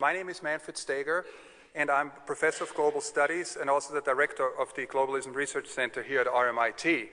My 0.00 0.12
name 0.12 0.28
is 0.28 0.44
Manfred 0.44 0.76
Steger, 0.76 1.26
and 1.74 1.90
I'm 1.90 2.12
Professor 2.24 2.62
of 2.62 2.72
Global 2.72 3.00
Studies 3.00 3.58
and 3.60 3.68
also 3.68 3.92
the 3.92 4.00
Director 4.00 4.48
of 4.56 4.72
the 4.76 4.86
Globalism 4.86 5.34
Research 5.34 5.66
Center 5.66 6.04
here 6.04 6.20
at 6.20 6.28
RMIT. 6.28 7.08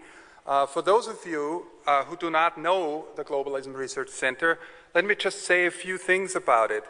Uh, 0.45 0.67
for 0.67 0.83
those 0.83 1.07
of 1.07 1.17
you 1.25 1.65
uh, 1.87 2.03
who 2.03 2.15
do 2.15 2.29
not 2.29 2.59
know 2.59 3.05
the 3.15 3.23
Globalism 3.23 3.73
Research 3.73 4.09
Center, 4.09 4.59
let 4.93 5.03
me 5.03 5.15
just 5.15 5.45
say 5.45 5.65
a 5.65 5.71
few 5.71 5.97
things 5.97 6.35
about 6.35 6.69
it. 6.69 6.83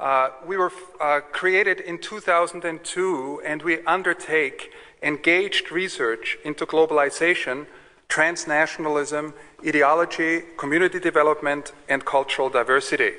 Uh, 0.00 0.30
we 0.46 0.56
were 0.56 0.72
uh, 1.02 1.20
created 1.20 1.80
in 1.80 1.98
2002 1.98 3.42
and 3.44 3.60
we 3.60 3.84
undertake 3.84 4.72
engaged 5.02 5.70
research 5.70 6.38
into 6.46 6.64
globalization, 6.64 7.66
transnationalism, 8.08 9.34
ideology, 9.66 10.44
community 10.56 10.98
development, 10.98 11.74
and 11.90 12.06
cultural 12.06 12.48
diversity. 12.48 13.12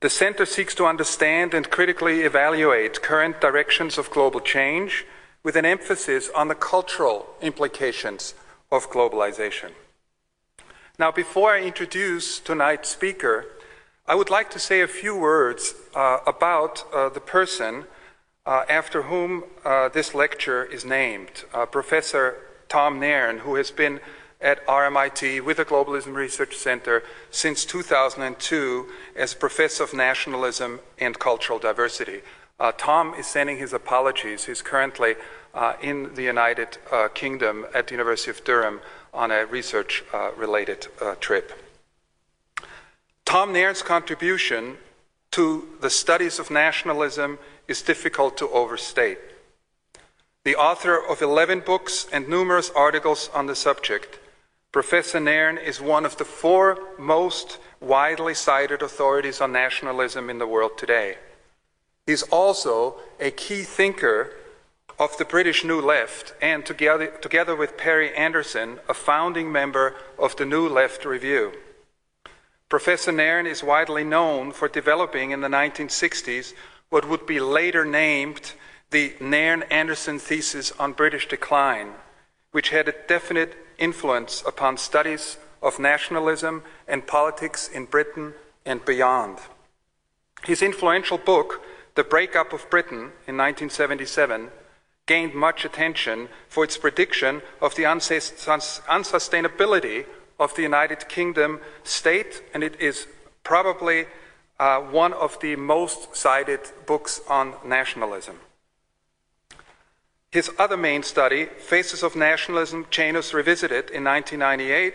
The 0.00 0.08
center 0.08 0.46
seeks 0.46 0.74
to 0.76 0.86
understand 0.86 1.52
and 1.52 1.70
critically 1.70 2.22
evaluate 2.22 3.02
current 3.02 3.38
directions 3.38 3.98
of 3.98 4.10
global 4.10 4.40
change 4.40 5.04
with 5.42 5.56
an 5.56 5.66
emphasis 5.66 6.30
on 6.34 6.48
the 6.48 6.54
cultural 6.54 7.26
implications 7.42 8.34
of 8.72 8.90
globalization. 8.90 9.72
Now, 10.98 11.12
before 11.12 11.52
I 11.52 11.60
introduce 11.60 12.40
tonight's 12.40 12.88
speaker, 12.88 13.44
I 14.06 14.14
would 14.14 14.30
like 14.30 14.50
to 14.50 14.58
say 14.58 14.80
a 14.80 14.88
few 14.88 15.14
words 15.14 15.74
uh, 15.94 16.18
about 16.26 16.84
uh, 16.94 17.10
the 17.10 17.20
person 17.20 17.84
uh, 18.46 18.64
after 18.70 19.02
whom 19.02 19.44
uh, 19.66 19.90
this 19.90 20.14
lecture 20.14 20.64
is 20.64 20.84
named, 20.84 21.44
uh, 21.52 21.66
Professor 21.66 22.36
Tom 22.70 22.98
Nairn, 22.98 23.40
who 23.40 23.56
has 23.56 23.70
been 23.70 24.00
at 24.40 24.64
RMIT 24.66 25.44
with 25.44 25.58
the 25.58 25.64
Globalism 25.64 26.14
Research 26.14 26.56
Center 26.56 27.02
since 27.30 27.64
2002 27.64 28.86
as 29.16 29.34
Professor 29.34 29.84
of 29.84 29.92
Nationalism 29.92 30.80
and 30.98 31.18
Cultural 31.18 31.58
Diversity. 31.58 32.22
Uh, 32.58 32.72
Tom 32.76 33.14
is 33.14 33.26
sending 33.26 33.58
his 33.58 33.72
apologies. 33.72 34.44
He's 34.44 34.62
currently 34.62 35.14
uh, 35.54 35.74
in 35.82 36.14
the 36.14 36.22
United 36.22 36.78
uh, 36.92 37.08
Kingdom 37.08 37.66
at 37.74 37.86
the 37.86 37.94
University 37.94 38.30
of 38.30 38.44
Durham 38.44 38.80
on 39.12 39.30
a 39.30 39.46
research 39.46 40.04
uh, 40.12 40.30
related 40.36 40.86
trip. 41.20 41.52
Tom 43.24 43.52
Nairn's 43.52 43.82
contribution 43.82 44.76
to 45.32 45.68
the 45.80 45.90
studies 45.90 46.38
of 46.38 46.50
nationalism 46.50 47.38
is 47.68 47.82
difficult 47.82 48.36
to 48.36 48.48
overstate. 48.50 49.18
The 50.44 50.56
author 50.56 50.96
of 50.96 51.22
11 51.22 51.60
books 51.60 52.06
and 52.12 52.28
numerous 52.28 52.70
articles 52.70 53.30
on 53.34 53.46
the 53.46 53.54
subject, 53.54 54.18
Professor 54.72 55.18
Nairn 55.18 55.58
is 55.58 55.80
one 55.80 56.06
of 56.06 56.16
the 56.16 56.24
four 56.24 56.78
most 56.96 57.58
widely 57.80 58.34
cited 58.34 58.82
authorities 58.82 59.40
on 59.40 59.52
nationalism 59.52 60.30
in 60.30 60.38
the 60.38 60.46
world 60.46 60.78
today. 60.78 61.16
He's 62.06 62.22
also 62.22 62.96
a 63.18 63.32
key 63.32 63.62
thinker 63.62 64.32
of 64.96 65.16
the 65.16 65.24
British 65.24 65.64
New 65.64 65.80
Left 65.80 66.34
and, 66.40 66.64
together, 66.64 67.08
together 67.08 67.56
with 67.56 67.76
Perry 67.76 68.14
Anderson, 68.14 68.78
a 68.88 68.94
founding 68.94 69.50
member 69.50 69.96
of 70.16 70.36
the 70.36 70.46
New 70.46 70.68
Left 70.68 71.04
Review. 71.04 71.52
Professor 72.68 73.10
Nairn 73.10 73.48
is 73.48 73.64
widely 73.64 74.04
known 74.04 74.52
for 74.52 74.68
developing 74.68 75.32
in 75.32 75.40
the 75.40 75.48
1960s 75.48 76.54
what 76.90 77.08
would 77.08 77.26
be 77.26 77.40
later 77.40 77.84
named 77.84 78.52
the 78.90 79.14
Nairn 79.20 79.64
Anderson 79.64 80.20
thesis 80.20 80.70
on 80.78 80.92
British 80.92 81.26
decline, 81.26 81.94
which 82.52 82.68
had 82.68 82.86
a 82.86 82.94
definite 83.08 83.56
influence 83.80 84.44
upon 84.46 84.76
studies 84.76 85.38
of 85.60 85.80
nationalism 85.80 86.62
and 86.86 87.06
politics 87.06 87.68
in 87.68 87.86
Britain 87.86 88.34
and 88.64 88.84
beyond. 88.84 89.38
His 90.44 90.62
influential 90.62 91.18
book, 91.18 91.60
The 91.96 92.04
Breakup 92.04 92.52
of 92.52 92.70
Britain, 92.70 93.10
in 93.26 93.36
1977, 93.36 94.50
gained 95.06 95.34
much 95.34 95.64
attention 95.64 96.28
for 96.48 96.62
its 96.62 96.78
prediction 96.78 97.42
of 97.60 97.74
the 97.74 97.82
unsustainability 97.82 100.06
of 100.38 100.54
the 100.54 100.62
United 100.62 101.08
Kingdom 101.08 101.60
state, 101.82 102.42
and 102.54 102.62
it 102.62 102.80
is 102.80 103.08
probably 103.42 104.06
uh, 104.58 104.80
one 104.80 105.12
of 105.12 105.38
the 105.40 105.56
most 105.56 106.14
cited 106.14 106.60
books 106.86 107.20
on 107.28 107.54
nationalism. 107.64 108.38
His 110.32 110.50
other 110.58 110.76
main 110.76 111.02
study, 111.02 111.46
Faces 111.46 112.04
of 112.04 112.14
Nationalism, 112.14 112.86
Janus 112.90 113.34
Revisited, 113.34 113.90
in 113.90 114.04
1998, 114.04 114.94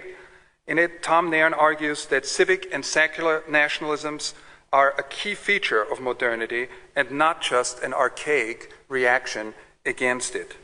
in 0.68 0.80
it, 0.80 1.04
Tom 1.04 1.30
Nairn 1.30 1.54
argues 1.54 2.06
that 2.06 2.26
civic 2.26 2.68
and 2.74 2.86
secular 2.86 3.42
nationalisms 3.42 4.34
are 4.72 4.96
a 4.98 5.04
key 5.04 5.36
feature 5.36 5.82
of 5.82 6.00
modernity 6.00 6.68
and 6.96 7.12
not 7.12 7.42
just 7.42 7.84
an 7.84 7.94
archaic 7.94 8.72
reaction 8.88 9.54
against 9.86 10.36
it. 10.36 10.56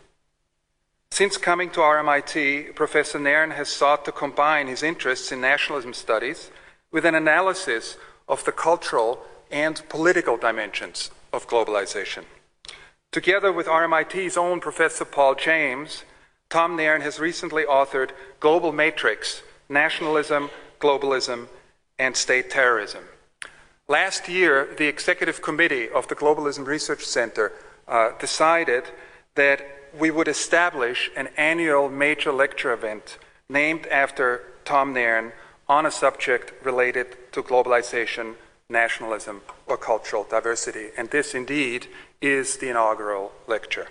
Since 1.11 1.35
coming 1.35 1.69
to 1.71 1.81
RMIT, 1.81 2.73
Professor 2.73 3.19
Nairn 3.19 3.51
has 3.51 3.67
sought 3.67 4.05
to 4.05 4.11
combine 4.13 4.67
his 4.67 4.81
interests 4.81 5.31
in 5.31 5.41
nationalism 5.41 5.93
studies 5.93 6.49
with 6.91 7.05
an 7.05 7.15
analysis 7.15 7.97
of 8.27 8.45
the 8.45 8.53
cultural 8.53 9.19
and 9.51 9.81
political 9.89 10.37
dimensions 10.37 11.11
of 11.33 11.47
globalization. 11.47 12.23
Together 13.11 13.51
with 13.51 13.67
RMIT's 13.67 14.37
own 14.37 14.61
Professor 14.61 15.03
Paul 15.03 15.35
James, 15.35 16.05
Tom 16.49 16.77
Nairn 16.77 17.01
has 17.01 17.19
recently 17.19 17.65
authored 17.65 18.11
Global 18.39 18.71
Matrix 18.71 19.43
Nationalism, 19.67 20.49
Globalism, 20.79 21.47
and 21.99 22.15
State 22.15 22.49
Terrorism. 22.49 23.03
Last 23.89 24.29
year, 24.29 24.73
the 24.77 24.87
executive 24.87 25.41
committee 25.41 25.89
of 25.89 26.07
the 26.07 26.15
Globalism 26.15 26.65
Research 26.65 27.03
Center 27.03 27.51
uh, 27.85 28.11
decided 28.17 28.85
that 29.35 29.61
we 29.97 30.09
would 30.09 30.29
establish 30.29 31.11
an 31.17 31.27
annual 31.35 31.89
major 31.89 32.31
lecture 32.31 32.71
event 32.71 33.17
named 33.49 33.87
after 33.87 34.41
Tom 34.63 34.93
Nairn 34.93 35.33
on 35.67 35.85
a 35.85 35.91
subject 35.91 36.53
related 36.63 37.17
to 37.33 37.43
globalization, 37.43 38.35
nationalism, 38.69 39.41
or 39.67 39.75
cultural 39.75 40.25
diversity. 40.29 40.91
And 40.97 41.09
this 41.09 41.35
indeed 41.35 41.87
is 42.21 42.57
the 42.57 42.69
inaugural 42.69 43.31
lecture. 43.47 43.87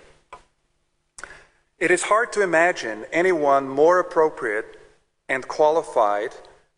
It 1.77 1.91
is 1.91 2.03
hard 2.03 2.31
to 2.33 2.41
imagine 2.41 3.05
anyone 3.11 3.67
more 3.67 3.99
appropriate 3.99 4.79
and 5.27 5.47
qualified 5.47 6.31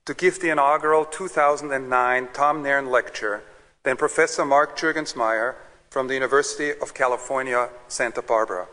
to 0.06 0.14
give 0.14 0.40
the 0.40 0.50
inaugural 0.50 1.06
2009 1.06 2.30
Tom 2.34 2.64
Nairn 2.64 2.90
lecture 2.90 3.44
than 3.84 3.98
Professor 3.98 4.46
Mark 4.46 4.78
Juergensmeyer 4.78 5.56
from 5.90 6.08
the 6.08 6.14
University 6.14 6.72
of 6.72 6.94
California, 6.94 7.70
Santa 7.88 8.22
Barbara 8.22 8.68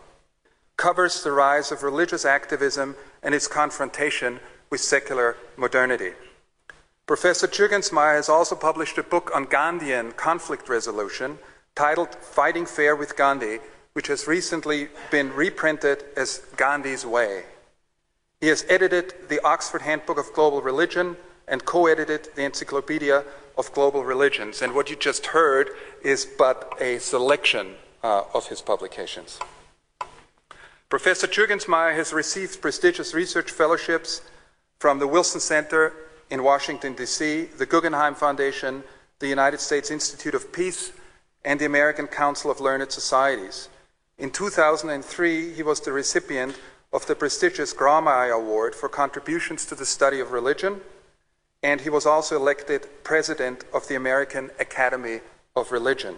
covers 0.80 1.22
the 1.22 1.30
rise 1.30 1.70
of 1.70 1.82
religious 1.82 2.24
activism 2.24 2.96
and 3.22 3.34
its 3.34 3.46
confrontation 3.46 4.40
with 4.70 4.80
secular 4.80 5.36
modernity. 5.54 6.12
Professor 7.06 7.46
Juergensmeyer 7.46 8.16
has 8.16 8.30
also 8.30 8.54
published 8.54 8.96
a 8.96 9.02
book 9.02 9.30
on 9.34 9.44
Gandhian 9.44 10.16
conflict 10.16 10.70
resolution 10.70 11.38
titled 11.74 12.14
Fighting 12.14 12.66
Fair 12.66 12.94
with 12.96 13.16
Gandhi, 13.16 13.58
which 13.92 14.06
has 14.08 14.26
recently 14.26 14.88
been 15.10 15.32
reprinted 15.32 16.04
as 16.16 16.42
Gandhi's 16.56 17.04
Way. 17.04 17.44
He 18.40 18.48
has 18.48 18.64
edited 18.68 19.14
the 19.28 19.40
Oxford 19.44 19.82
Handbook 19.82 20.18
of 20.18 20.32
Global 20.32 20.62
Religion 20.62 21.16
and 21.46 21.64
co 21.64 21.86
edited 21.86 22.28
the 22.36 22.44
Encyclopedia 22.44 23.24
of 23.58 23.72
Global 23.72 24.04
Religions. 24.04 24.62
And 24.62 24.74
what 24.74 24.88
you 24.88 24.96
just 24.96 25.26
heard 25.26 25.70
is 26.02 26.24
but 26.24 26.72
a 26.80 26.98
selection 26.98 27.74
uh, 28.02 28.22
of 28.32 28.48
his 28.48 28.60
publications. 28.60 29.38
Professor 30.88 31.26
Juergensmeyer 31.26 31.94
has 31.94 32.12
received 32.12 32.60
prestigious 32.60 33.14
research 33.14 33.50
fellowships 33.50 34.22
from 34.78 34.98
the 34.98 35.06
Wilson 35.06 35.40
Center 35.40 35.92
in 36.30 36.42
Washington, 36.42 36.94
D.C., 36.94 37.44
the 37.58 37.66
Guggenheim 37.66 38.14
Foundation, 38.14 38.82
the 39.18 39.28
United 39.28 39.60
States 39.60 39.90
Institute 39.90 40.34
of 40.34 40.52
Peace, 40.52 40.92
and 41.44 41.58
the 41.58 41.66
American 41.66 42.06
Council 42.06 42.50
of 42.50 42.60
Learned 42.60 42.90
Societies. 42.92 43.68
In 44.18 44.30
2003, 44.30 45.52
he 45.52 45.62
was 45.62 45.80
the 45.80 45.92
recipient 45.92 46.58
of 46.92 47.06
the 47.06 47.14
prestigious 47.14 47.72
Grawemeyer 47.72 48.34
Award 48.34 48.74
for 48.74 48.88
contributions 48.88 49.64
to 49.66 49.74
the 49.74 49.86
study 49.86 50.20
of 50.20 50.32
religion, 50.32 50.80
and 51.62 51.80
he 51.80 51.90
was 51.90 52.06
also 52.06 52.36
elected 52.36 52.88
president 53.04 53.64
of 53.72 53.86
the 53.88 53.94
American 53.94 54.50
Academy 54.58 55.20
of 55.54 55.72
Religion. 55.72 56.16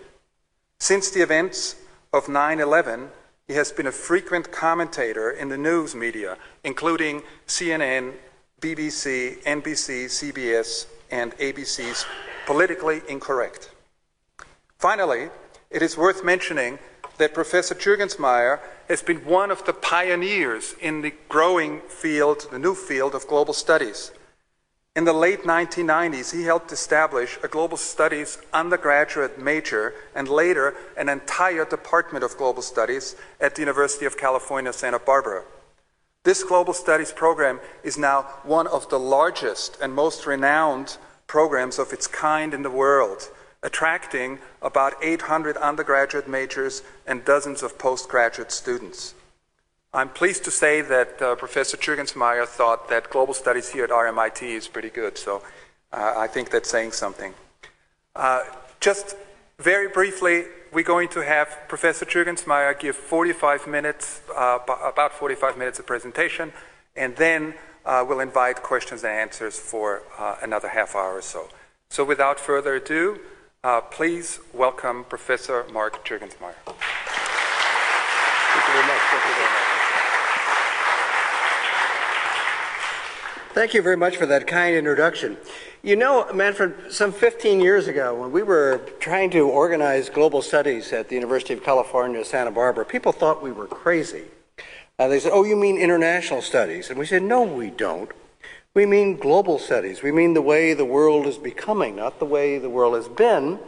Since 0.78 1.10
the 1.10 1.22
events 1.22 1.76
of 2.12 2.28
9 2.28 2.60
11, 2.60 3.10
he 3.46 3.54
has 3.54 3.72
been 3.72 3.86
a 3.86 3.92
frequent 3.92 4.50
commentator 4.50 5.30
in 5.30 5.48
the 5.48 5.58
news 5.58 5.94
media, 5.94 6.38
including 6.64 7.22
CNN, 7.46 8.14
BBC, 8.60 9.42
NBC, 9.42 10.06
CBS, 10.06 10.86
and 11.10 11.32
ABC's 11.38 12.06
Politically 12.46 13.02
Incorrect. 13.08 13.71
Finally, 14.82 15.28
it 15.70 15.80
is 15.80 15.96
worth 15.96 16.24
mentioning 16.24 16.76
that 17.16 17.32
Professor 17.32 17.72
Juergensmeyer 17.72 18.58
has 18.88 19.00
been 19.00 19.18
one 19.18 19.52
of 19.52 19.64
the 19.64 19.72
pioneers 19.72 20.74
in 20.80 21.02
the 21.02 21.14
growing 21.28 21.78
field, 21.82 22.48
the 22.50 22.58
new 22.58 22.74
field 22.74 23.14
of 23.14 23.28
global 23.28 23.54
studies. 23.54 24.10
In 24.96 25.04
the 25.04 25.12
late 25.12 25.44
1990s, 25.44 26.34
he 26.34 26.42
helped 26.42 26.72
establish 26.72 27.38
a 27.44 27.46
global 27.46 27.76
studies 27.76 28.38
undergraduate 28.52 29.38
major 29.38 29.94
and 30.16 30.28
later 30.28 30.74
an 30.96 31.08
entire 31.08 31.64
department 31.64 32.24
of 32.24 32.36
global 32.36 32.60
studies 32.60 33.14
at 33.40 33.54
the 33.54 33.62
University 33.62 34.04
of 34.04 34.18
California, 34.18 34.72
Santa 34.72 34.98
Barbara. 34.98 35.44
This 36.24 36.42
global 36.42 36.74
studies 36.74 37.12
program 37.12 37.60
is 37.84 37.96
now 37.96 38.22
one 38.42 38.66
of 38.66 38.88
the 38.88 38.98
largest 38.98 39.78
and 39.80 39.94
most 39.94 40.26
renowned 40.26 40.98
programs 41.28 41.78
of 41.78 41.92
its 41.92 42.08
kind 42.08 42.52
in 42.52 42.64
the 42.64 42.70
world, 42.70 43.30
attracting 43.62 44.38
about 44.60 44.94
800 45.02 45.56
undergraduate 45.56 46.28
majors 46.28 46.82
and 47.06 47.24
dozens 47.24 47.62
of 47.62 47.78
postgraduate 47.78 48.50
students. 48.50 49.14
I'm 49.94 50.08
pleased 50.08 50.44
to 50.44 50.50
say 50.50 50.80
that 50.80 51.20
uh, 51.20 51.34
Professor 51.36 51.76
Juergensmeyer 51.76 52.46
thought 52.46 52.88
that 52.88 53.10
global 53.10 53.34
studies 53.34 53.68
here 53.68 53.84
at 53.84 53.90
RMIT 53.90 54.42
is 54.42 54.66
pretty 54.66 54.88
good, 54.88 55.18
so 55.18 55.42
uh, 55.92 56.14
I 56.16 56.26
think 56.26 56.50
that's 56.50 56.70
saying 56.70 56.92
something. 56.92 57.34
Uh, 58.16 58.42
just 58.80 59.16
very 59.58 59.88
briefly, 59.88 60.44
we're 60.72 60.82
going 60.82 61.08
to 61.10 61.20
have 61.20 61.56
Professor 61.68 62.06
Juergensmeyer 62.06 62.78
give 62.78 62.96
45 62.96 63.66
minutes, 63.66 64.22
uh, 64.34 64.58
about 64.66 65.12
45 65.12 65.58
minutes 65.58 65.78
of 65.78 65.86
presentation, 65.86 66.52
and 66.96 67.14
then 67.16 67.54
uh, 67.84 68.04
we'll 68.06 68.20
invite 68.20 68.62
questions 68.62 69.04
and 69.04 69.12
answers 69.12 69.58
for 69.58 70.02
uh, 70.18 70.36
another 70.42 70.68
half 70.68 70.94
hour 70.96 71.18
or 71.18 71.22
so. 71.22 71.48
So 71.90 72.02
without 72.04 72.40
further 72.40 72.76
ado, 72.76 73.20
please 73.92 74.40
welcome 74.52 75.04
Professor 75.04 75.64
Mark 75.72 76.04
Juergensmeyer. 76.04 76.56
Thank 76.64 76.76
you 78.66 78.72
very 78.72 78.86
much. 78.88 79.00
Thank 79.06 79.24
you 79.24 79.30
very 79.36 79.46
much. 79.46 79.54
Thank 83.54 83.74
you 83.74 83.82
very 83.82 83.96
much 83.96 84.16
for 84.16 84.26
that 84.26 84.48
kind 84.48 84.74
introduction. 84.74 85.36
You 85.84 85.94
know, 85.94 86.26
Manfred, 86.34 86.92
some 86.92 87.12
15 87.12 87.60
years 87.60 87.86
ago, 87.86 88.20
when 88.20 88.32
we 88.32 88.42
were 88.42 88.80
trying 88.98 89.30
to 89.30 89.48
organize 89.48 90.10
global 90.10 90.42
studies 90.42 90.92
at 90.92 91.08
the 91.08 91.14
University 91.14 91.54
of 91.54 91.62
California, 91.62 92.24
Santa 92.24 92.50
Barbara, 92.50 92.84
people 92.84 93.12
thought 93.12 93.44
we 93.44 93.52
were 93.52 93.68
crazy. 93.68 94.24
Uh, 94.98 95.06
they 95.06 95.20
said, 95.20 95.30
Oh, 95.32 95.44
you 95.44 95.54
mean 95.54 95.78
international 95.78 96.42
studies? 96.42 96.90
And 96.90 96.98
we 96.98 97.06
said, 97.06 97.22
No, 97.22 97.44
we 97.44 97.70
don't. 97.70 98.10
We 98.74 98.86
mean 98.86 99.18
global 99.18 99.58
studies. 99.58 100.02
We 100.02 100.12
mean 100.12 100.32
the 100.32 100.40
way 100.40 100.72
the 100.72 100.86
world 100.86 101.26
is 101.26 101.36
becoming, 101.36 101.96
not 101.96 102.18
the 102.18 102.24
way 102.24 102.56
the 102.56 102.70
world 102.70 102.94
has 102.94 103.06
been. 103.06 103.58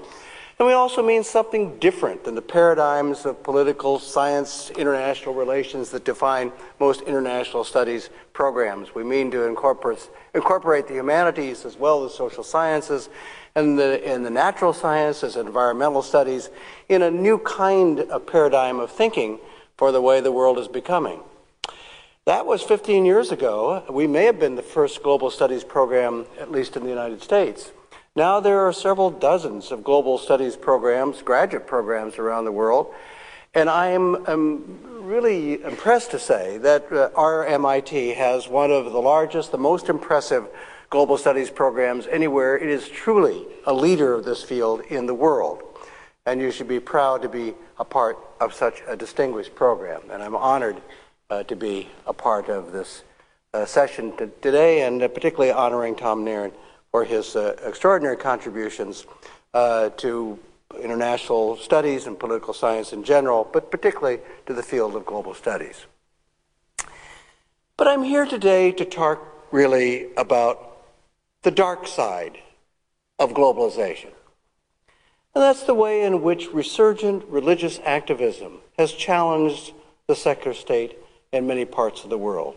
And 0.59 0.67
we 0.67 0.73
also 0.73 1.03
mean 1.03 1.23
something 1.25 1.79
different 1.79 2.25
than 2.25 2.35
the 2.35 2.41
paradigms 2.41 3.27
of 3.27 3.43
political 3.43 3.99
science, 3.99 4.71
international 4.71 5.35
relations 5.35 5.91
that 5.91 6.07
define 6.07 6.53
most 6.81 7.03
international 7.03 7.65
studies 7.65 8.09
programs. 8.33 8.95
We 8.95 9.05
mean 9.05 9.31
to 9.33 9.43
incorporate, 9.43 10.09
incorporate 10.35 10.89
the 10.89 10.95
humanities 10.95 11.67
as 11.67 11.77
well 11.77 12.07
as 12.07 12.15
social 12.15 12.43
sciences 12.43 13.11
and 13.55 13.79
the, 13.79 14.01
and 14.09 14.25
the 14.25 14.31
natural 14.31 14.73
sciences 14.73 15.37
environmental 15.37 16.01
studies 16.01 16.49
in 16.89 17.03
a 17.03 17.11
new 17.11 17.37
kind 17.41 18.01
of 18.01 18.27
paradigm 18.27 18.81
of 18.81 18.91
thinking 18.91 19.39
for 19.77 19.93
the 19.93 20.01
way 20.01 20.23
the 20.23 20.33
world 20.33 20.59
is 20.59 20.69
becoming. 20.69 21.21
That 22.27 22.47
was 22.47 22.63
15 22.63 23.05
years 23.05 23.33
ago. 23.33 23.85
We 23.91 24.07
may 24.07 24.25
have 24.25 24.41
been 24.41 24.55
the 24.55 24.63
first 24.63 25.03
global 25.03 25.31
studies 25.31 25.63
program, 25.63 26.25
at 26.41 26.51
least 26.51 26.75
in 26.75 26.83
the 26.83 26.89
United 26.89 27.23
States. 27.23 27.71
Now 28.17 28.41
there 28.41 28.61
are 28.61 28.73
several 28.73 29.11
dozens 29.11 29.71
of 29.71 29.85
global 29.85 30.17
studies 30.17 30.57
programs, 30.57 31.21
graduate 31.21 31.67
programs 31.67 32.17
around 32.17 32.47
the 32.47 32.53
world, 32.53 32.95
and 33.53 33.69
I 33.69 33.89
am, 33.89 34.81
really 35.05 35.63
impressed 35.63 36.13
to 36.13 36.19
say 36.19 36.57
that 36.59 36.91
uh, 36.91 37.11
RMIT 37.11 38.17
has 38.17 38.49
one 38.49 38.71
of 38.71 38.91
the 38.91 39.03
largest, 39.03 39.53
the 39.53 39.59
most 39.59 39.91
impressive 39.91 40.49
global 40.89 41.19
studies 41.19 41.51
programs 41.51 42.07
anywhere. 42.07 42.57
It 42.57 42.71
is 42.71 42.89
truly 42.89 43.45
a 43.67 43.75
leader 43.75 44.15
of 44.15 44.25
this 44.25 44.43
field 44.43 44.81
in 44.89 45.05
the 45.05 45.13
world, 45.13 45.63
and 46.25 46.41
you 46.41 46.51
should 46.51 46.69
be 46.69 46.81
proud 46.81 47.21
to 47.21 47.29
be 47.29 47.53
a 47.79 47.85
part 47.85 48.17
of 48.41 48.55
such 48.55 48.83
a 48.89 48.97
distinguished 48.97 49.55
program. 49.55 50.01
And 50.11 50.23
I'm 50.23 50.35
honored 50.35 50.81
to 51.31 51.57
be 51.57 51.89
a 52.07 52.13
part 52.13 52.49
of 52.49 52.73
this 52.73 53.03
uh, 53.55 53.65
session 53.65 54.13
today, 54.43 54.83
and 54.83 55.03
uh, 55.03 55.09
particularly 55.09 55.53
honoring 55.53 55.95
Tom 55.95 56.25
Nairn 56.25 56.53
for 56.91 57.05
his 57.05 57.37
uh, 57.37 57.57
extraordinary 57.65 58.17
contributions 58.17 59.07
uh, 59.55 59.91
to 59.91 60.39
international 60.83 61.57
studies 61.57 62.07
and 62.07 62.19
political 62.19 62.53
science 62.53 62.93
in 62.93 63.05
general, 63.05 63.49
but 63.53 63.71
particularly 63.71 64.19
to 64.47 64.53
the 64.53 64.63
field 64.63 64.97
of 64.97 65.07
global 65.07 65.35
studies. 65.35 65.87
But 67.77 67.89
I'm 67.89 68.03
here 68.03 68.27
today 68.27 68.73
to 68.73 68.85
talk 68.85 69.21
really 69.53 70.13
about 70.17 70.79
the 71.43 71.51
dark 71.51 71.87
side 71.87 72.39
of 73.19 73.33
globalization. 73.33 74.11
And 75.35 75.43
that's 75.43 75.63
the 75.63 75.75
way 75.75 76.03
in 76.03 76.23
which 76.23 76.53
resurgent 76.53 77.25
religious 77.27 77.81
activism 77.85 78.61
has 78.79 78.93
challenged 78.93 79.73
the 80.07 80.17
secular 80.17 80.55
state 80.55 80.99
in 81.35 81.47
many 81.47 81.65
parts 81.65 82.05
of 82.05 82.11
the 82.11 82.19
world 82.19 82.57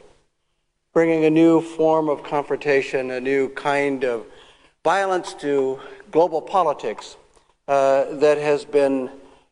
bringing 0.98 1.26
a 1.26 1.30
new 1.30 1.62
form 1.62 2.10
of 2.10 2.24
confrontation, 2.24 3.12
a 3.12 3.22
new 3.22 3.50
kind 3.50 4.04
of 4.04 4.26
violence 4.84 5.36
to 5.36 5.80
global 6.10 6.42
politics 6.42 7.18
uh, 7.68 8.06
that 8.16 8.40
has 8.40 8.66
been, 8.66 9.08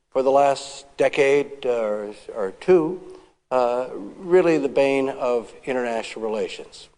for 0.10 0.24
the 0.24 0.31
last 0.31 0.88
decade 0.98 1.63
or, 1.63 2.12
or 2.33 2.50
two, 2.60 3.00
uh, 3.51 3.89
really 4.18 4.57
the 4.57 4.68
bane 4.68 5.07
of 5.07 5.54
international 5.66 6.25
relations. 6.25 6.89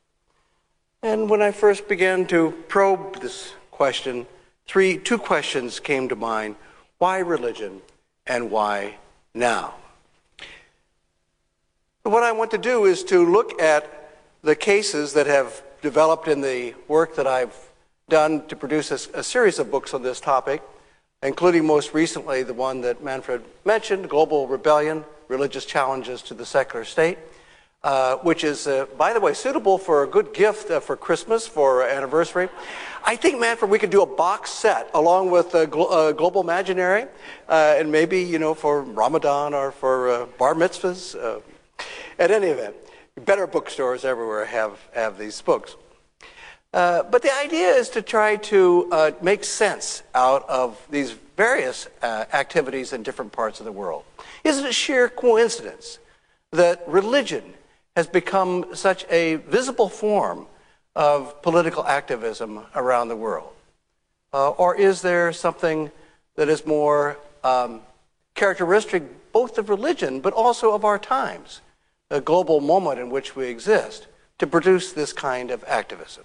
And 1.04 1.30
when 1.30 1.42
I 1.42 1.52
first 1.52 1.90
began 1.90 2.26
to 2.28 2.52
probe 2.70 3.20
this 3.20 3.52
question, 3.70 4.26
three, 4.66 4.98
two 4.98 5.18
questions 5.18 5.82
came 5.82 6.08
to 6.08 6.16
mind 6.16 6.56
why 7.00 7.18
religion 7.18 7.82
and 8.26 8.50
why 8.50 8.96
now? 9.34 9.76
What 12.08 12.24
I 12.24 12.32
want 12.32 12.52
to 12.52 12.58
do 12.58 12.86
is 12.86 13.04
to 13.06 13.30
look 13.30 13.62
at 13.62 14.14
the 14.42 14.56
cases 14.56 15.12
that 15.12 15.28
have 15.28 15.62
developed 15.82 16.30
in 16.30 16.40
the 16.40 16.74
work 16.88 17.18
that 17.18 17.28
I've 17.28 17.54
done 18.08 18.48
to 18.48 18.56
produce 18.56 18.92
a, 18.92 19.20
a, 19.20 19.24
series 19.24 19.60
of 19.60 19.70
books 19.70 19.94
on 19.94 20.04
this 20.04 20.22
topic, 20.22 20.62
including 21.22 21.68
most 21.68 21.94
recently 21.94 22.44
the 22.44 22.54
one 22.54 22.80
that 22.80 23.04
Manfred 23.04 23.44
mentioned, 23.66 24.10
Global 24.10 24.48
Rebellion 24.48 25.04
Religious 25.28 25.66
Challenges 25.66 26.22
to 26.22 26.34
the 26.34 26.46
Secular 26.46 26.86
State, 26.86 27.18
uh, 27.84 28.16
which 28.20 28.46
is, 28.46 28.68
uh, 28.68 28.86
by 28.98 29.12
the 29.12 29.20
way, 29.20 29.34
suitable 29.34 29.78
for 29.78 30.04
a 30.04 30.08
good 30.08 30.34
gift 30.34 30.72
uh, 30.72 30.80
for 30.80 30.96
Christmas, 30.96 31.46
for 31.46 31.84
anniversary. 31.84 32.48
I 33.06 33.18
think, 33.18 33.38
Manfred, 33.38 33.70
we 33.70 33.80
could 33.80 33.90
do 33.90 34.02
a 34.02 34.06
box 34.06 34.50
set 34.52 34.90
along 34.94 35.30
with 35.30 35.52
Glo- 35.52 35.88
uh, 35.88 36.12
Global 36.14 36.40
Imaginary, 36.40 37.04
uh, 37.50 37.76
and 37.78 37.92
maybe, 37.92 38.22
you 38.22 38.40
know, 38.40 38.54
for 38.54 38.82
Ramadan 38.82 39.54
or 39.54 39.74
for 39.74 40.10
uh, 40.10 40.26
bar 40.38 40.54
mitzvahs. 40.54 41.44
At 42.20 42.32
any 42.32 42.48
event, 42.48 42.76
better 43.26 43.48
bookstores 43.48 44.06
everywhere 44.06 44.46
have, 44.46 44.80
have 44.94 45.18
these 45.18 45.42
books. 45.42 45.76
Uh, 46.74 47.04
but 47.04 47.22
the 47.22 47.34
idea 47.34 47.70
is 47.70 47.90
to 47.90 48.02
try 48.02 48.36
to 48.36 48.88
uh, 48.92 49.12
make 49.22 49.44
sense 49.44 50.04
out 50.14 50.48
of 50.50 50.86
these 50.90 51.12
various 51.36 51.88
uh, 52.02 52.26
activities 52.34 52.94
in 52.94 53.04
different 53.04 53.32
parts 53.32 53.60
of 53.60 53.66
the 53.66 53.72
world. 53.72 54.04
Is 54.44 54.60
it 54.60 54.66
a 54.66 54.74
sheer 54.74 55.08
coincidence 55.08 56.00
that 56.52 56.84
religion 56.88 57.54
has 57.96 58.08
become 58.08 58.76
such 58.76 59.06
a 59.10 59.36
visible 59.36 59.90
form 59.90 60.48
of 60.96 61.42
political 61.42 61.86
activism 61.86 62.66
around 62.76 63.08
the 63.08 63.16
world? 63.16 63.54
Uh, 64.34 64.50
or 64.52 64.76
is 64.76 65.02
there 65.02 65.32
something 65.32 65.90
that 66.36 66.50
is 66.50 66.66
more 66.66 67.18
um, 67.44 67.82
characteristic 68.36 69.04
both 69.32 69.58
of 69.58 69.70
religion 69.70 70.20
but 70.20 70.34
also 70.34 70.74
of 70.74 70.84
our 70.84 71.00
times? 71.00 71.62
A 72.10 72.22
global 72.22 72.62
moment 72.62 73.00
in 73.00 73.10
which 73.10 73.36
we 73.36 73.48
exist 73.48 74.08
to 74.38 74.48
produce 74.48 74.94
this 74.94 75.14
kind 75.14 75.52
of 75.52 75.64
activism. 75.68 76.24